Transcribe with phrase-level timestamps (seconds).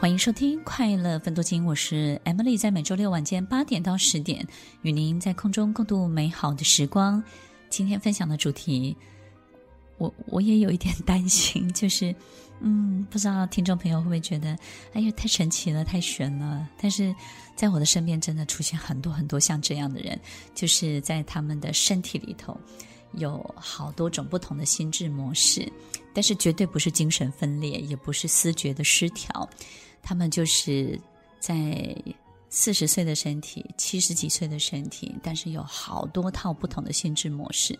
[0.00, 4.46] 欢迎收听《快乐分多金》，我是 Emily，在每周六晚间八点到十点，
[4.82, 7.22] 与您在空中共度美好的时光。
[7.68, 8.96] 今天分享的主题，
[9.98, 12.14] 我我也有一点 担心，就是，
[12.60, 14.56] 嗯，不知道听众朋友会不会觉得，
[14.92, 16.68] 哎呀，太神奇了，太悬了。
[16.80, 17.14] 但是
[17.56, 20.18] 在我的身边，真的出现很多很多像这样的人，
[20.54, 22.58] 就是在他们的身体里头
[23.14, 25.70] 有好多种不同的心智模式，
[26.14, 29.48] 但是绝对不是精神分裂，也不是思觉的失调。
[30.00, 30.98] 他们就是
[31.40, 31.94] 在
[32.48, 37.78] 四十岁的身体、七十几岁的身体，但是有好多套不同的心智模式。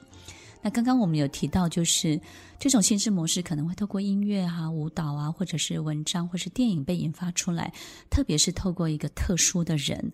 [0.62, 2.20] 那刚刚我们有提到，就是
[2.58, 7.72] 这种心智模式可能会透过音乐啊、舞蹈啊，或者是文章或是电影被引发出来，
[8.10, 10.12] 特别是透过一个特殊的人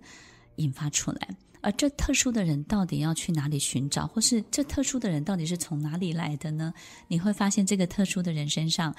[0.56, 1.28] 引发出来。
[1.60, 6.72] 而这特殊的人到底要去哪里寻找，或是这特殊的人到底是从哪里来的呢？
[7.08, 8.94] 你会发现，这个特殊的人身上。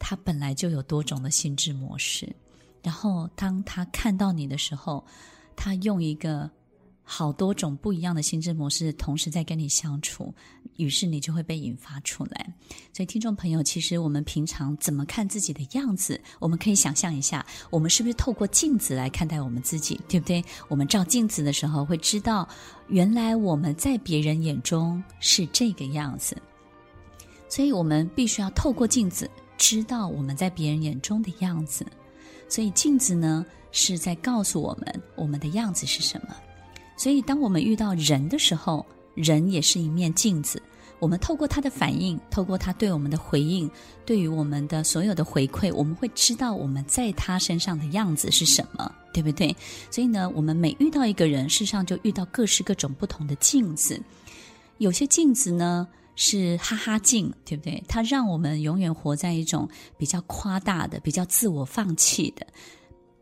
[0.00, 2.32] 他本来就有多种的心智模式，
[2.84, 5.04] 然后当他看到你的时候，
[5.56, 6.48] 他用一个
[7.10, 10.32] 好多种不一样的心智模式同时在跟你相处，
[10.76, 12.54] 于是你就会被引发出来。
[12.92, 20.44] 所以，听众朋友，其实我们平常怎么看自己的样子，我们可以想象一下，我们是不是透过镜子来看待我们自己，对不对？
[20.68, 22.46] 我们照镜子的时候会知道，
[22.88, 26.36] 原来我们在别人眼中是这个样子，
[27.48, 29.30] 所以我们必须要透过镜子。
[29.56, 31.84] 知道我们在别人眼中的样子，
[32.48, 36.36] 所以镜子呢是在告诉我们我们的样子是什么。
[36.98, 40.62] 所以当我们遇到人的时候，人也是一面镜子。
[41.00, 43.70] 我们透过他的反应，透过他对我们的回应，
[44.04, 49.54] 对于我们的所有的回馈，我们会知道我们在他身上的样子是什么，对不对？
[49.92, 54.02] 所以呢，我们每遇到一个人，事实上就遇到各式各种不同的镜子。
[54.78, 57.80] 有些镜子呢，是哈哈镜，对不对？
[57.86, 62.44] 它让我们永远活在一种比较夸大的、比较自我放弃的，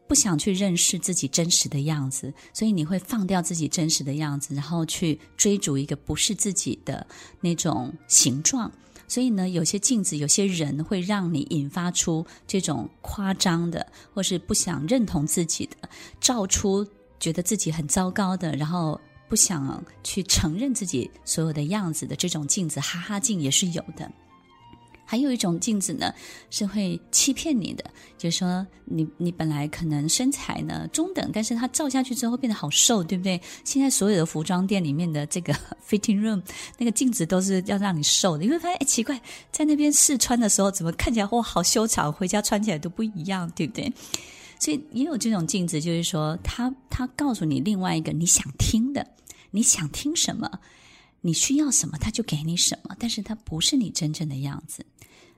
[0.08, 7.06] 不想去认识自己真实的样子，所以你会放掉自己真实的样子，然后去追逐一个不是自己的
[7.40, 8.70] 那种形状。
[9.08, 15.88] 所以呢，有些镜子、有些人会让你引发出这种夸张的，或是不想认同自己的，
[16.20, 16.86] 照出
[17.18, 19.00] 觉得自己很糟糕的，然后。
[19.28, 24.08] 不想去承认自己所有的样子的这种镜子，哈哈镜也是有的。
[25.06, 26.12] 还有一种镜子呢，
[26.50, 27.84] 是会欺骗你的，
[28.18, 33.40] 就是说你你本来可能身材呢中等，但是它照下去之后变得好瘦，对不对？
[33.64, 35.54] 现在所有的服装店里面的这个
[35.88, 36.42] fitting room
[36.76, 39.18] 那个镜子都是要让你瘦的，你会发现哎奇怪，
[39.52, 43.92] 在那边试穿的时候怎么看起来哇好修长，回家穿起来都不一样，对不对？
[44.58, 49.06] 所以也有这种镜子，就是说，他他告诉你另外一个你想听的，
[49.50, 50.50] 你想听什么，
[51.26, 54.86] 你需要什么，他就给你什么，但是他不是你真正的样子。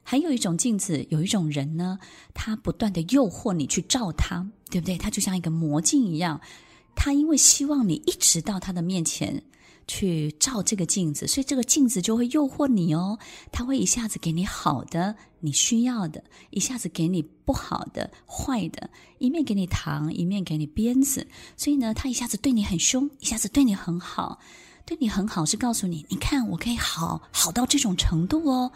[0.03, 1.99] 还有一种镜子，有一种人呢，
[2.35, 4.99] 他不断的诱惑你去照他，对不对？
[4.99, 6.41] 他就像一个魔镜一样，
[6.95, 9.43] 他因为希望你一直到他的面前。
[9.91, 13.19] 去照这个镜子，所以这个镜子就会诱惑你哦。
[13.51, 16.21] 他会一下子给你好的，你需要的；
[16.51, 18.91] 一下子给你不好的、坏的。
[19.19, 21.27] 一面给你糖，一面给你鞭子。
[21.57, 24.39] 所以呢，他一下子对你很凶，一下子对你很好。
[24.89, 28.73] 对你很好是告诉你，你看我可以好好到这种程度哦。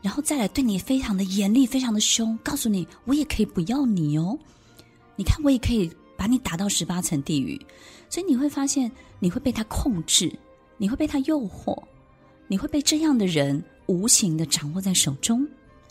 [0.00, 4.38] 然后再来对你非常的严厉，非常的凶，告诉你我也可以不要你哦。
[5.16, 7.60] 你看我也可以把你打到十八层地狱。
[8.08, 8.88] 所以你会发现，
[9.18, 10.32] 你会被他控制。
[10.76, 11.76] 你会被他诱惑，
[12.46, 15.44] 你会被这样的人无形的掌握在手中，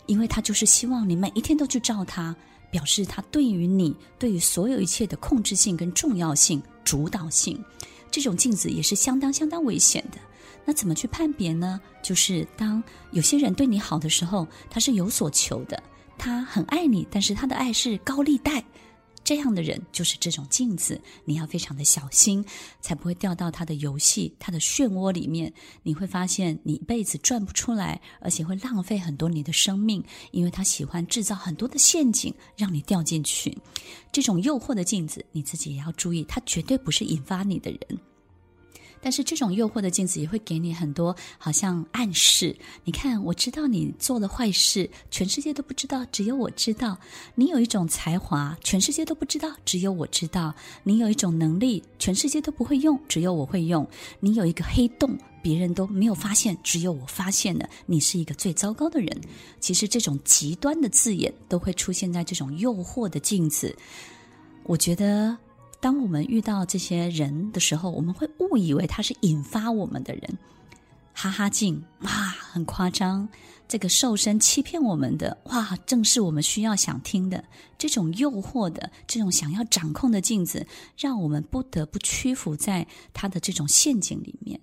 [0.06, 2.34] 因为他就是希望你每一天都去照他，
[2.70, 7.62] 表示他对于你、对于所有一切的控制性跟重要性、主导性。
[8.10, 10.18] 这种镜子也是相当相当危险的。
[10.64, 11.80] 那怎么去判别呢？
[12.02, 12.82] 就是当
[13.12, 15.82] 有些人对你好的时候，他是有所求的，
[16.18, 18.62] 他很爱你，但是他的爱是高利贷。
[19.28, 22.42] 这样的人就是这种镜子，你要非常的小心，
[22.80, 25.52] 才不会掉到他的游戏、他的漩涡里面。
[25.82, 33.54] 你会发现你一辈子转不出来，而且会浪费很多你的生命，因为他喜欢制造很多的陷阱让你掉进去。
[34.10, 37.80] 这种诱惑的镜子，你自己也要注意，他绝对不是引发你的人。
[39.00, 42.56] 但是这种诱惑的镜子也会给你很多好像暗示。
[42.84, 46.98] 你看，我知道你做了坏事，全世界都不知道，只有我知道。
[47.34, 50.54] 你有一种才华，全世界都不知道，只有我知道。
[50.82, 53.88] 你有一种能力，全世界都不会用，只有我会用。
[54.20, 57.68] 你有一个黑洞，别人都没有发现，只有我发现了。
[57.86, 59.20] 你是一个最糟糕的人。
[59.60, 63.76] 其实这种极端的字眼都会出现在这种诱惑的镜子。
[64.64, 65.36] 我觉得。
[65.80, 70.38] 当我们遇到这些人的时候，我们会误以为他是引发我们的人，
[71.12, 73.28] 哈哈镜，哇，很夸张。
[73.68, 77.44] 这个兽身欺骗我们的，哇，正是我们需要想听的。
[77.76, 80.66] 这种诱惑的，这种想要掌控的镜子，
[80.96, 84.58] 让我们不得不屈服在他的这种陷阱里面。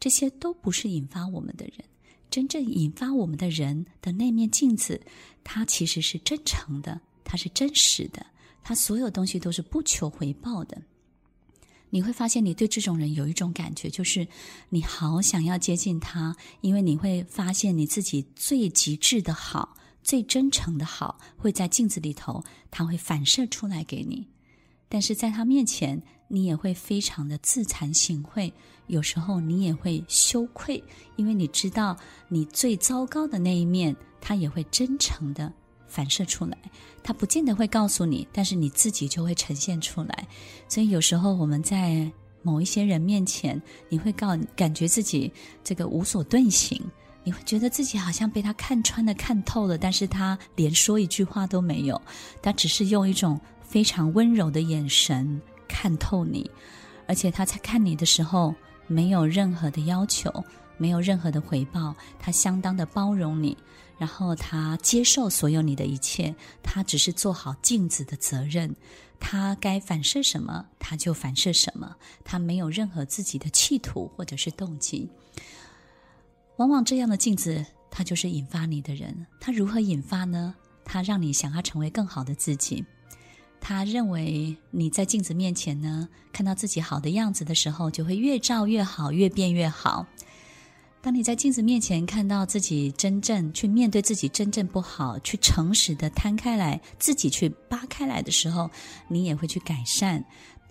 [0.00, 1.84] 这些都不是引发我们的人，
[2.30, 5.00] 真正引发我们的人的那面镜子，
[5.44, 8.26] 它其实是真诚的，它是真实的，
[8.68, 10.82] 他所有东西都是不求回报的。
[11.88, 14.28] 你会发现，你对这种人有一种感觉，就是
[14.68, 24.28] 你好想要接近他，因为你会发现你自己最极致的好、最真诚的好，会在镜子里头，他会反射出来给你。
[24.86, 28.52] 但是在他面前，你也会非常的自惭形秽，
[28.88, 30.84] 有时候你也会羞愧，
[31.16, 31.96] 因为你知道
[32.28, 35.50] 你最糟糕的那一面，他也会真诚的
[35.88, 36.56] 反射出来。
[37.02, 40.28] 他不见得会告诉你，但是你自己就会呈现出来。
[40.68, 42.10] 所以有时候我们在
[42.42, 45.32] 某一些人面前，你会告感觉自己
[45.64, 46.80] 这个无所遁形，
[47.24, 52.00] 你会觉得自己好像被他看穿了、看透了，但是他连说一句话都没有，
[52.42, 53.40] 他只是用一种。
[53.68, 55.38] 非常温柔的眼神
[55.68, 56.50] 看透你，
[57.06, 58.54] 而且他在看你的时候
[58.86, 60.32] 没有任何的要求，
[60.78, 63.56] 没有任何的回报，他相当的包容你，
[63.98, 68.74] 然后他接受所有你的一切，他只是做好镜子的责任，
[69.20, 75.08] 他该反射什么他就反射什么，他没有任何自己的企图或者是动机。
[76.56, 79.26] 往往这样的镜子，他就是引发你的人。
[79.40, 80.54] 他如何引发呢？
[80.84, 82.84] 他让你想要成为更好的自己。
[83.60, 90.06] 他认为你在镜子面前呢，看到自己好的样子的时候，就会越照越好，越变越好。
[91.00, 98.68] 当你在镜子面前看到自己真正去面对自己真正不好，去诚实的摊开来，自己去扒开来的时候，
[99.06, 100.22] 你也会去改善。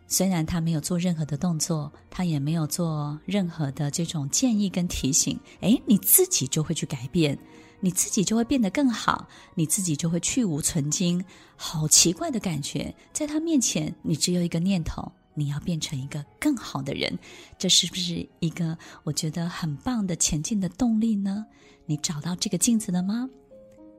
[0.09, 7.37] 虽然他没有做任何的动作，他也没有做任何的这种建议跟提醒，诶，你自己就会去改变。
[7.79, 11.23] 你自己就会变得更好，你自己就会去无存菁。
[11.55, 17.17] 好奇怪的感觉，在他面前，你只有一个念头：你要变成一个更好的人。
[17.57, 21.45] 这是不是一个我觉得很棒的前进的动力呢？
[21.85, 23.29] 你找到这个镜子了吗？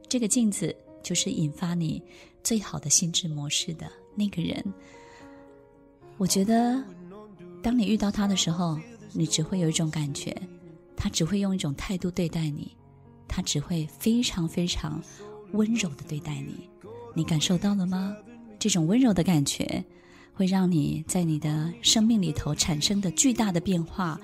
[0.09, 2.03] 这个镜子就是引发你
[2.43, 4.63] 最好的心智模式的那个人。
[6.17, 6.83] 我觉得，
[7.63, 8.79] 当你遇到他的时候，
[9.13, 10.37] 你只会有一种感觉，
[10.97, 12.77] 他只会用一种态度对待你。
[13.31, 15.01] 他只会非常非常
[15.53, 16.69] 温柔的对待你，
[17.15, 18.17] 你感受到了吗？
[18.59, 19.85] 这种温柔的感觉
[20.39, 24.17] 会让你在你的生命里头产生的巨大的变化，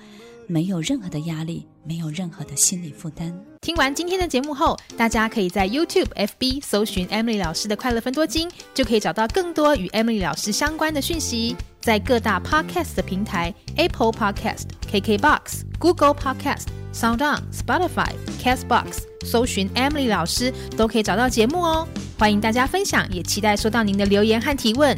[0.47, 3.37] 没有任何的压力，没有任何的心理负担。
[3.59, 11.53] 听完今天的节目后，大家可以在 YouTube、FB 搜寻 Emily 老师的快乐分多金，就可以找到更多与 Emily 老师相关的讯息。
[11.81, 21.85] 在各大 Podcast 的平台，Apple Podcast、KKBox、Google Podcast、SoundOn、Spotify、Castbox，搜寻 Emily 老师都可以找到节目哦。
[22.17, 24.97] 欢迎大家分享，也期待收到您的留言和提问。